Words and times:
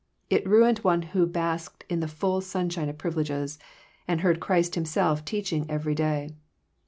It 0.31 0.43
ruined 0.47 0.79
one 0.79 1.03
who 1.03 1.27
basked 1.27 1.83
in 1.87 1.99
the 1.99 2.07
full 2.07 2.41
sunshine 2.41 2.89
of 2.89 2.97
privileges, 2.97 3.59
and 4.07 4.21
heard 4.21 4.39
Christ 4.39 4.73
Himself 4.73 5.23
teaching 5.23 5.67
every 5.69 5.93
day. 5.93 6.31